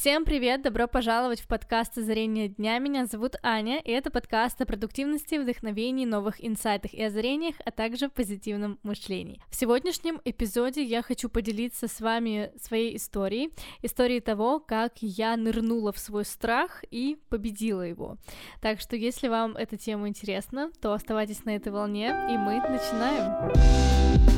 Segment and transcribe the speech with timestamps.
[0.00, 0.62] Всем привет!
[0.62, 2.78] Добро пожаловать в подкаст «Озарение дня».
[2.78, 8.08] Меня зовут Аня, и это подкаст о продуктивности, вдохновении, новых инсайтах и озарениях, а также
[8.08, 9.42] позитивном мышлении.
[9.50, 15.90] В сегодняшнем эпизоде я хочу поделиться с вами своей историей, историей того, как я нырнула
[15.90, 18.18] в свой страх и победила его.
[18.62, 24.37] Так что, если вам эта тема интересна, то оставайтесь на этой волне, и мы начинаем.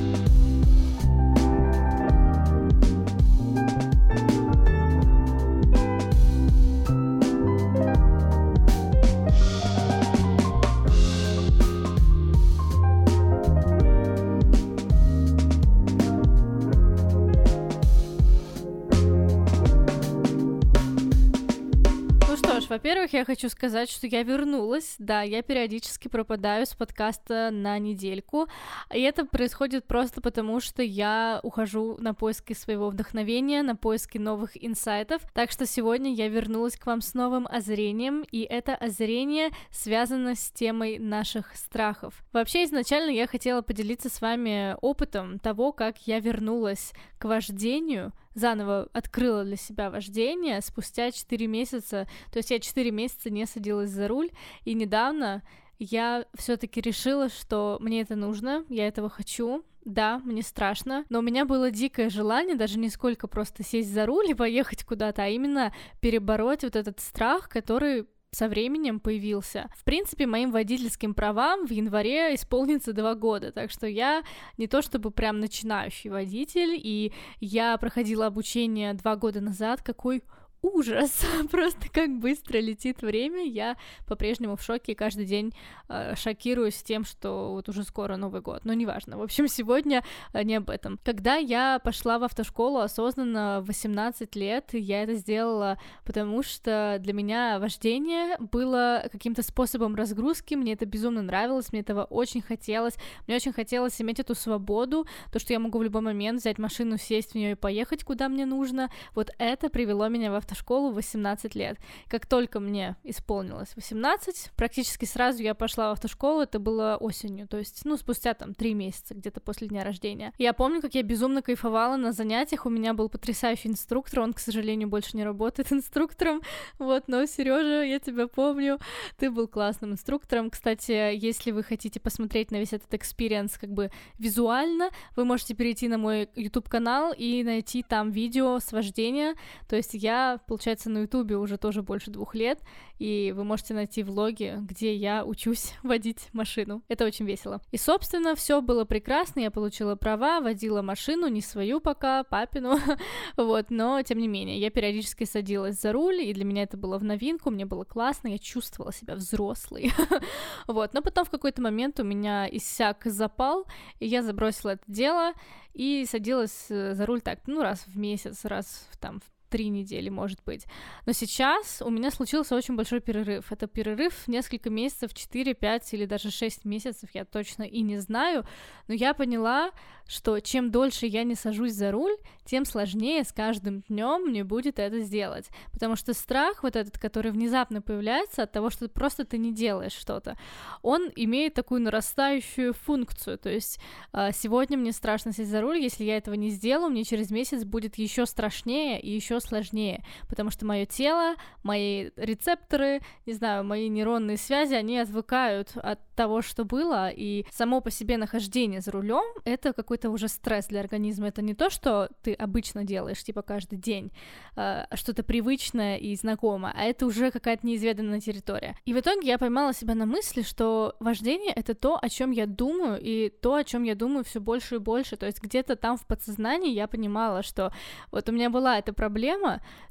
[22.90, 24.94] bit во-первых, я хочу сказать, что я вернулась.
[24.98, 28.46] Да, я периодически пропадаю с подкаста на недельку.
[28.94, 34.52] И это происходит просто потому, что я ухожу на поиски своего вдохновения, на поиски новых
[34.62, 35.22] инсайтов.
[35.34, 40.50] Так что сегодня я вернулась к вам с новым озарением, и это озарение связано с
[40.50, 42.14] темой наших страхов.
[42.32, 48.88] Вообще, изначально я хотела поделиться с вами опытом того, как я вернулась к вождению, заново
[48.92, 52.08] открыла для себя вождение спустя 4 месяца.
[52.32, 52.99] То есть я 4 месяца
[53.30, 54.30] не садилась за руль,
[54.64, 55.42] и недавно
[55.78, 59.64] я все-таки решила, что мне это нужно, я этого хочу.
[59.86, 64.04] Да, мне страшно, но у меня было дикое желание даже не сколько просто сесть за
[64.04, 69.70] руль и поехать куда-то, а именно перебороть вот этот страх, который со временем появился.
[69.74, 74.22] В принципе, моим водительским правам в январе исполнится два года, так что я
[74.56, 80.22] не то чтобы прям начинающий водитель, и я проходила обучение два года назад, какой
[80.62, 85.52] ужас, просто как быстро летит время, я по-прежнему в шоке, каждый день
[85.88, 90.42] э, шокируюсь тем, что вот уже скоро Новый год, но неважно, в общем, сегодня э,
[90.42, 90.98] не об этом.
[91.04, 97.12] Когда я пошла в автошколу осознанно в 18 лет, я это сделала, потому что для
[97.12, 102.94] меня вождение было каким-то способом разгрузки, мне это безумно нравилось, мне этого очень хотелось,
[103.26, 106.98] мне очень хотелось иметь эту свободу, то, что я могу в любой момент взять машину,
[106.98, 110.90] сесть в нее и поехать, куда мне нужно, вот это привело меня в автошколу автошколу
[110.90, 111.78] в 18 лет.
[112.08, 117.56] Как только мне исполнилось 18, практически сразу я пошла в автошколу, это было осенью, то
[117.58, 120.32] есть, ну, спустя там 3 месяца, где-то после дня рождения.
[120.38, 124.40] Я помню, как я безумно кайфовала на занятиях, у меня был потрясающий инструктор, он, к
[124.40, 126.42] сожалению, больше не работает инструктором,
[126.78, 128.78] вот, но, Сережа, я тебя помню,
[129.16, 130.50] ты был классным инструктором.
[130.50, 135.88] Кстати, если вы хотите посмотреть на весь этот experience как бы визуально, вы можете перейти
[135.88, 139.34] на мой YouTube-канал и найти там видео с вождения,
[139.68, 142.60] то есть я получается, на Ютубе уже тоже больше двух лет,
[142.98, 146.82] и вы можете найти влоги, где я учусь водить машину.
[146.88, 147.60] Это очень весело.
[147.70, 152.78] И, собственно, все было прекрасно, я получила права, водила машину, не свою пока, папину,
[153.36, 156.98] вот, но, тем не менее, я периодически садилась за руль, и для меня это было
[156.98, 159.92] в новинку, мне было классно, я чувствовала себя взрослой,
[160.66, 163.66] вот, но потом в какой-то момент у меня иссяк запал,
[163.98, 165.32] и я забросила это дело,
[165.74, 169.68] и садилась э, за руль так, ну, раз в месяц, раз в, там, в три
[169.68, 170.66] недели, может быть.
[171.06, 173.52] Но сейчас у меня случился очень большой перерыв.
[173.52, 178.46] Это перерыв несколько месяцев, 4, 5 или даже 6 месяцев, я точно и не знаю.
[178.88, 179.72] Но я поняла,
[180.06, 184.78] что чем дольше я не сажусь за руль, тем сложнее с каждым днем мне будет
[184.78, 185.48] это сделать.
[185.72, 189.92] Потому что страх, вот этот, который внезапно появляется от того, что просто ты не делаешь
[189.92, 190.36] что-то,
[190.82, 193.38] он имеет такую нарастающую функцию.
[193.38, 193.80] То есть
[194.12, 197.64] а, сегодня мне страшно сесть за руль, если я этого не сделаю, мне через месяц
[197.64, 203.88] будет еще страшнее и еще сложнее, потому что мое тело, мои рецепторы, не знаю, мои
[203.88, 209.24] нейронные связи, они отвыкают от того, что было, и само по себе нахождение за рулем
[209.44, 211.28] это какой-то уже стресс для организма.
[211.28, 214.12] Это не то, что ты обычно делаешь, типа каждый день,
[214.56, 218.76] э, что-то привычное и знакомое, а это уже какая-то неизведанная территория.
[218.84, 222.46] И в итоге я поймала себя на мысли, что вождение это то, о чем я
[222.46, 225.16] думаю, и то, о чем я думаю все больше и больше.
[225.16, 227.72] То есть где-то там в подсознании я понимала, что
[228.10, 229.29] вот у меня была эта проблема,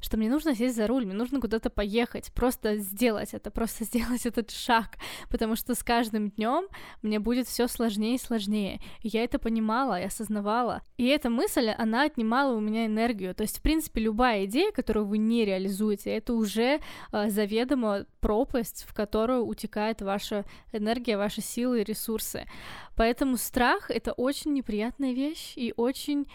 [0.00, 4.26] что мне нужно сесть за руль, мне нужно куда-то поехать, просто сделать это, просто сделать
[4.26, 4.96] этот шаг,
[5.28, 6.66] потому что с каждым днем
[7.02, 8.80] мне будет все сложнее и сложнее.
[9.02, 10.82] И я это понимала и осознавала.
[10.96, 13.34] И эта мысль, она отнимала у меня энергию.
[13.34, 16.80] То есть, в принципе, любая идея, которую вы не реализуете, это уже
[17.12, 22.46] э, заведомо пропасть, в которую утекает ваша энергия, ваши силы и ресурсы.
[22.96, 26.26] Поэтому страх— это очень неприятная вещь и очень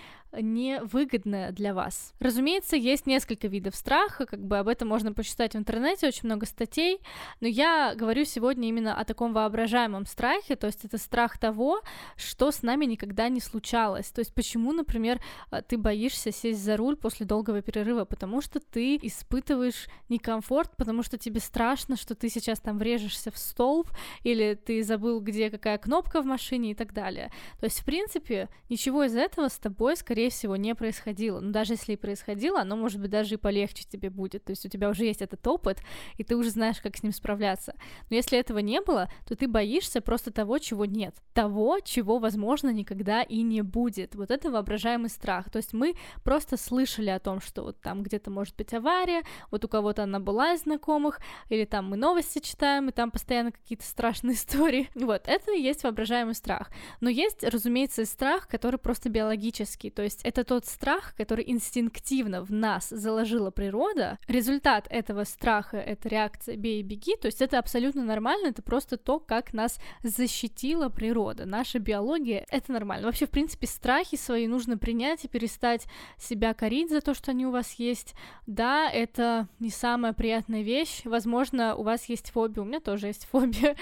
[0.42, 2.14] невыгодное для вас.
[2.20, 6.46] Разумеется, есть несколько видов страха, как бы об этом можно почитать в интернете, очень много
[6.46, 7.00] статей,
[7.42, 11.82] но я говорю сегодня именно о таком воображаемом страхе, то есть это страх того,
[12.16, 14.08] что с нами никогда не случалось.
[14.12, 15.22] То есть почему, например,
[15.52, 21.04] э, ты боишься сесть за руль после долгого перерыва, потому что ты испытываешь некомфорт, потому
[21.04, 23.90] что тебе страшно, что ты сейчас там врежешься в столб,
[24.24, 27.32] или ты забыл, где какая кнопка в машине и так далее.
[27.60, 31.40] То есть, в принципе, ничего из этого с тобой, скорее всего, не происходило.
[31.40, 34.44] Но даже если и происходило, оно, может быть, даже и полегче тебе будет.
[34.46, 35.80] То есть у тебя уже есть этот опыт,
[36.18, 37.74] и ты уже знаешь, как с ним справляться.
[38.10, 41.16] Но если этого не было, то ты боишься просто того, чего нет.
[41.34, 44.16] Того, чего, возможно, никогда и не будет.
[44.16, 45.50] Вот это воображаемый страх.
[45.50, 49.66] То есть мы просто слышали о том, что вот там где-то может быть авария, вот
[49.66, 51.20] у кого-то она была из знакомых,
[51.50, 54.90] или там мы новости читаем, и там постоянно какие-то страшные истории.
[54.96, 56.72] Вот, это и есть воображаемый страх.
[57.02, 62.52] Но есть, разумеется, страх, который просто биологический, то есть это тот страх, который инстинктивно в
[62.52, 64.18] нас заложила природа.
[64.28, 68.98] Результат этого страха— это реакция «бей и беги», то есть это абсолютно нормально, это просто
[68.98, 71.46] то, как нас защитила природа.
[71.46, 73.08] Наша биология— это нормально.
[73.08, 75.86] Вообще, в принципе, страхи свои нужно принять и перестать
[76.18, 78.16] себя корить за то, что они у вас есть.
[78.48, 81.02] Да, это не самая приятная вещь.
[81.04, 83.76] Возможно, у вас есть фобия, у меня тоже есть фобия,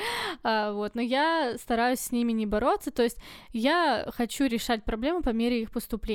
[0.44, 3.18] а, вот, но я стараюсь с ними не бороться, то есть
[3.52, 6.13] я хочу решать проблемы по мере их поступления.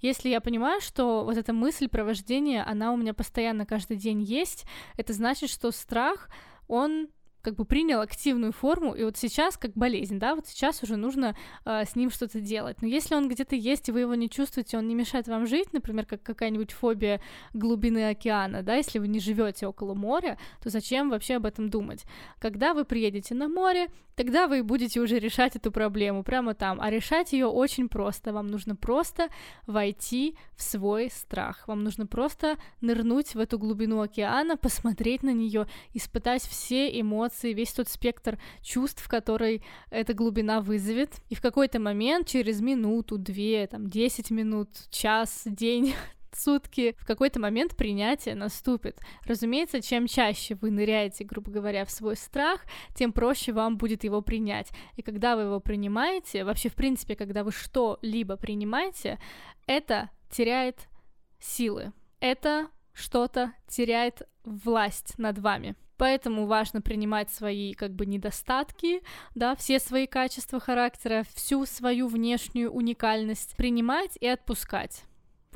[0.00, 4.64] Если я понимаю, что вот эта мысль провождения, она у меня постоянно каждый день есть,
[4.96, 6.28] это значит, что страх,
[6.66, 7.08] он
[7.48, 11.34] как бы принял активную форму, и вот сейчас как болезнь, да, вот сейчас уже нужно
[11.64, 12.82] э, с ним что-то делать.
[12.82, 15.72] Но если он где-то есть, и вы его не чувствуете, он не мешает вам жить,
[15.72, 17.22] например, как какая-нибудь фобия
[17.54, 22.04] глубины океана, да, если вы не живете около моря, то зачем вообще об этом думать?
[22.38, 26.80] Когда вы приедете на море, тогда вы будете уже решать эту проблему прямо там.
[26.80, 28.32] А решать ее очень просто.
[28.32, 29.28] Вам нужно просто
[29.66, 31.68] войти в свой страх.
[31.68, 37.72] Вам нужно просто нырнуть в эту глубину океана, посмотреть на нее, испытать все эмоции, весь
[37.72, 41.20] тот спектр чувств, который эта глубина вызовет.
[41.28, 45.94] И в какой-то момент, через минуту, две, там, десять минут, час, день,
[46.34, 49.00] сутки, в какой-то момент принятие наступит.
[49.24, 52.64] Разумеется, чем чаще вы ныряете, грубо говоря, в свой страх,
[52.94, 54.68] тем проще вам будет его принять.
[54.96, 59.18] И когда вы его принимаете, вообще, в принципе, когда вы что-либо принимаете,
[59.66, 60.88] это теряет
[61.40, 61.92] силы.
[62.20, 65.76] Это что-то теряет власть над вами.
[65.98, 69.02] Поэтому важно принимать свои как бы недостатки,
[69.34, 75.02] да, все свои качества характера, всю свою внешнюю уникальность принимать и отпускать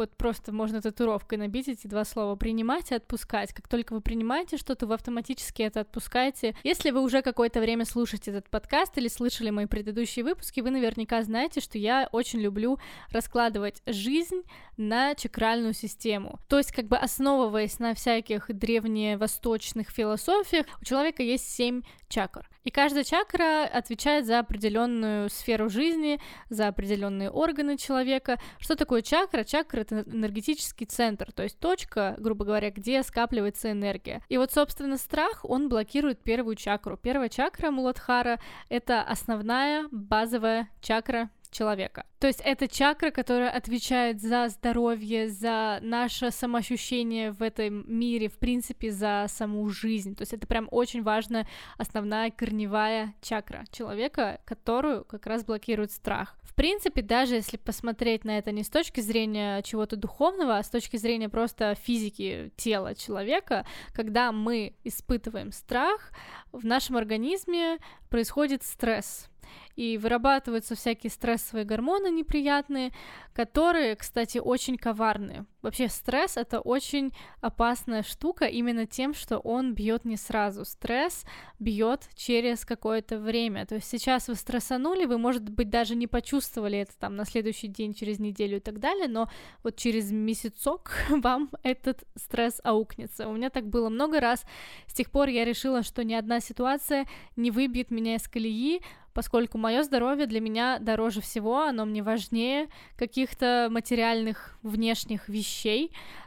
[0.02, 3.52] вот просто можно татуировкой набить эти два слова принимать и отпускать.
[3.52, 6.56] Как только вы принимаете что-то, вы автоматически это отпускаете.
[6.64, 11.22] Если вы уже какое-то время слушаете этот подкаст или слышали мои предыдущие выпуски, вы наверняка
[11.22, 14.42] знаете, что я очень люблю раскладывать жизнь
[14.76, 16.40] на чакральную систему.
[16.48, 22.48] То есть, как бы основываясь на всяких древневосточных философиях, у человека есть семь чакр.
[22.64, 28.38] И каждая чакра отвечает за определенную сферу жизни, за определенные органы человека.
[28.60, 29.42] Что такое чакра?
[29.42, 34.22] Чакра это энергетический центр, то есть точка, грубо говоря, где скапливается энергия.
[34.28, 36.96] И вот, собственно, страх, он блокирует первую чакру.
[36.96, 42.06] Первая чакра Муладхара— это основная базовая чакра человека.
[42.18, 48.38] То есть это чакра, которая отвечает за здоровье, за наше самоощущение в этом мире, в
[48.38, 50.16] принципе, за саму жизнь.
[50.16, 51.46] То есть это прям очень важная
[51.78, 56.36] основная корневая чакра человека, которую как раз блокирует страх.
[56.42, 60.70] В принципе, даже если посмотреть на это не с точки зрения чего-то духовного, а с
[60.70, 66.12] точки зрения просто физики тела человека, когда мы испытываем страх,
[66.52, 67.78] в нашем организме
[68.08, 69.31] происходит стресс
[69.76, 72.92] и вырабатываются всякие стрессовые гормоны неприятные,
[73.32, 75.46] которые, кстати, очень коварные.
[75.62, 80.64] Вообще стресс это очень опасная штука именно тем, что он бьет не сразу.
[80.64, 81.24] Стресс
[81.60, 83.64] бьет через какое-то время.
[83.64, 87.68] То есть сейчас вы стрессанули, вы, может быть, даже не почувствовали это там на следующий
[87.68, 89.30] день, через неделю и так далее, но
[89.62, 93.28] вот через месяцок вам этот стресс аукнется.
[93.28, 94.44] У меня так было много раз.
[94.86, 99.58] С тех пор я решила, что ни одна ситуация не выбьет меня из колеи, поскольку
[99.58, 105.51] мое здоровье для меня дороже всего, оно мне важнее каких-то материальных внешних вещей,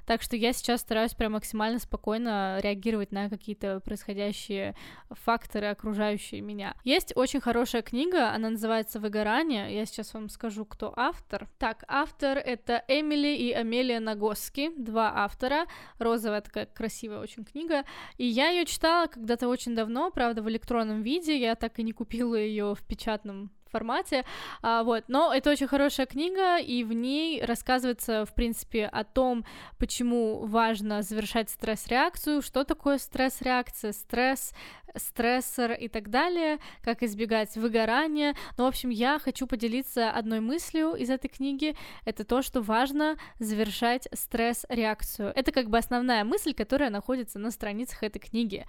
[0.05, 4.75] так что я сейчас стараюсь прям максимально спокойно реагировать на какие-то происходящие
[5.10, 6.75] факторы, окружающие меня.
[6.84, 11.48] Есть очень хорошая книга, она называется «Выгорание», я сейчас вам скажу, кто автор.
[11.58, 15.65] Так, автор— это Эмили и Амелия Нагоски, два автора,
[15.98, 17.84] розовая такая красивая очень книга,
[18.17, 21.91] и я ее читала когда-то очень давно, правда, в электронном виде, я так и не
[21.91, 24.24] купила ее в печатном формате,
[24.62, 29.44] а, вот, но это очень хорошая книга, и в ней рассказывается, в принципе, о том,
[29.77, 34.53] почему важно завершать стресс-реакцию, что такое стресс-реакция, стресс,
[34.98, 38.36] стрессор и так далее, как избегать выгорания.
[38.58, 41.75] Ну, в общем, я хочу поделиться одной мыслью из этой книги.
[42.05, 45.32] Это то, что важно завершать стресс-реакцию.
[45.36, 48.65] Это как бы основная мысль, которая находится на страницах этой книги.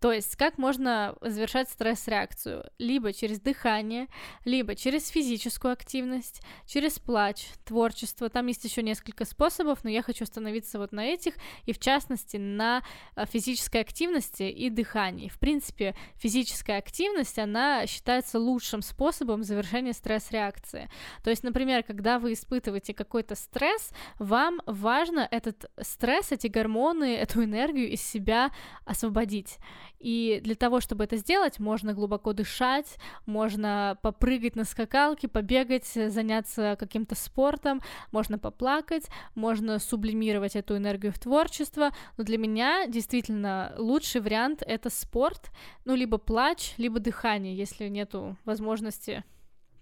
[0.00, 2.64] То есть, как можно завершать стресс-реакцию?
[2.78, 4.08] Либо через дыхание,
[4.44, 8.28] либо через физическую активность, через плач, творчество.
[8.28, 11.34] Там есть еще несколько способов, но я хочу остановиться вот на этих,
[11.64, 12.82] и в частности на
[13.16, 15.28] э, физической активности и дыхании.
[15.28, 20.90] В принципе, физическая активность, она считается лучшим способом завершения стресс-реакции.
[21.22, 27.44] То есть, например, когда вы испытываете какой-то стресс, вам важно этот стресс, эти гормоны, эту
[27.44, 28.50] энергию из себя
[28.84, 29.58] освободить.
[29.98, 36.76] И для того, чтобы это сделать, можно глубоко дышать, можно попрыгать на скакалке, побегать, заняться
[36.78, 41.90] каким-то спортом, можно поплакать, можно сублимировать эту энергию в творчество.
[42.16, 45.50] Но для меня действительно лучший вариант— это спорт,
[45.84, 49.24] ну, либо плач, либо дыхание, если нету возможности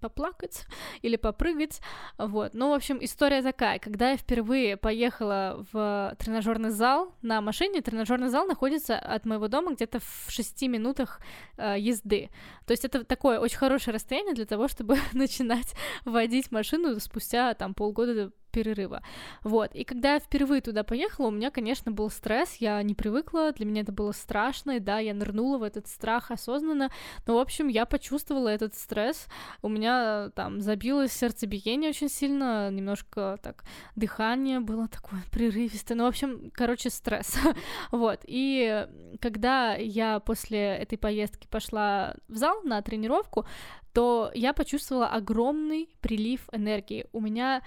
[0.00, 0.66] поплакать
[1.02, 1.80] или попрыгать,
[2.18, 2.54] вот.
[2.54, 3.78] Ну, в общем, история такая.
[3.78, 9.74] Когда я впервые поехала в тренажерный зал на машине, тренажерный зал находится от моего дома
[9.74, 11.20] где-то в шести минутах
[11.56, 12.30] э, езды.
[12.66, 17.74] То есть это такое очень хорошее расстояние для того, чтобы начинать водить машину спустя там
[17.74, 19.02] полгода перерыва.
[19.42, 19.74] Вот.
[19.74, 23.66] И когда я впервые туда поехала, у меня, конечно, был стресс, я не привыкла, для
[23.66, 26.90] меня это было страшно, и да, я нырнула в этот страх осознанно,
[27.26, 29.26] но, в общем, я почувствовала этот стресс,
[29.62, 33.64] у меня там забилось сердцебиение очень сильно, немножко так
[33.96, 37.36] дыхание было такое прерывистое, ну, в общем, короче, стресс.
[37.90, 38.20] вот.
[38.26, 38.86] И
[39.20, 43.46] когда я после этой поездки пошла в зал на тренировку,
[43.92, 47.06] то я почувствовала огромный прилив энергии.
[47.12, 47.62] У меня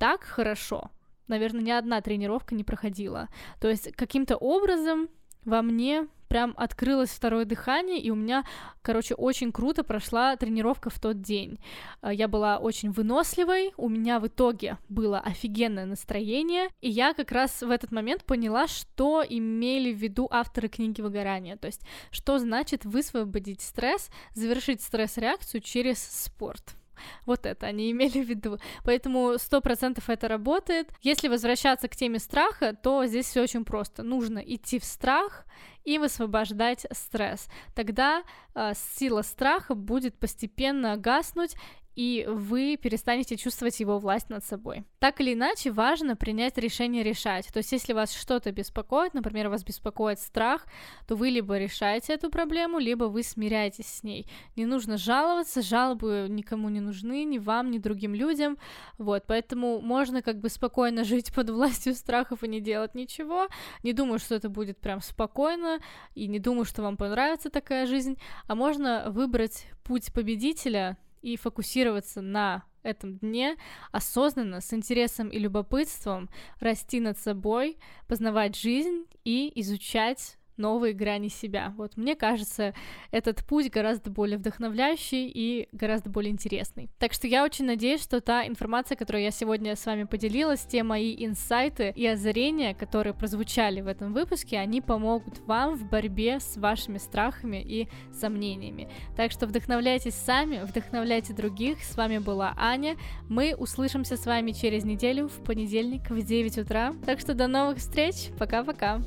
[0.00, 0.90] так хорошо,
[1.28, 3.28] наверное, ни одна тренировка не проходила.
[3.60, 5.10] То есть каким-то образом
[5.44, 8.46] во мне прям открылось второе дыхание, и у меня,
[8.80, 11.58] короче, очень круто прошла тренировка в тот день.
[12.00, 17.30] А, я была очень выносливой, у меня в итоге было офигенное настроение, и я как
[17.30, 22.38] раз в этот момент поняла, что имели в виду авторы книги выгорания, то есть что
[22.38, 26.79] значит высвободить стресс, завершить стресс-реакцию через спорт.
[27.26, 28.58] Вот это они имели в виду.
[28.84, 30.88] Поэтому сто процентов это работает.
[31.02, 34.02] Если возвращаться к теме страха, то здесь все очень просто.
[34.02, 35.46] Нужно идти в страх
[35.84, 37.48] и высвобождать стресс.
[37.74, 38.22] Тогда
[38.54, 41.56] э, сила страха будет постепенно гаснуть,
[42.00, 44.84] и вы перестанете чувствовать его власть над собой.
[45.00, 47.52] Так или иначе, важно принять решение решать.
[47.52, 50.64] То есть, если вас что-то беспокоит, например, вас беспокоит страх,
[51.06, 54.26] то вы либо решаете эту проблему, либо вы смиряетесь с ней.
[54.56, 58.56] Не нужно жаловаться, жалобы никому не нужны, ни вам, ни другим людям.
[58.96, 63.48] Вот, поэтому можно как бы спокойно жить под властью страхов и не делать ничего.
[63.82, 65.69] Не думаю, что это будет прям спокойно,
[66.14, 68.18] и не думаю, что вам понравится такая жизнь.
[68.46, 73.56] А можно выбрать путь победителя, и фокусироваться на этом дне
[73.92, 81.74] осознанно, с интересом и любопытством расти над собой, познавать жизнь и изучать новые грани себя.
[81.76, 82.74] Вот мне кажется,
[83.10, 86.90] этот путь гораздо более вдохновляющий и гораздо более интересный.
[86.98, 90.82] Так что я очень надеюсь, что та информация, которую я сегодня с вами поделилась, те
[90.82, 96.56] мои инсайты и озарения, которые прозвучали в этом выпуске, они помогут вам в борьбе с
[96.56, 98.88] вашими страхами и сомнениями.
[99.16, 101.82] Так что вдохновляйтесь сами, вдохновляйте других.
[101.82, 102.96] С вами была Аня.
[103.28, 106.92] Мы услышимся с вами через неделю в понедельник в 9 утра.
[107.06, 108.30] Так что до новых встреч.
[108.38, 109.00] Пока-пока.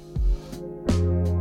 [0.53, 1.32] thank you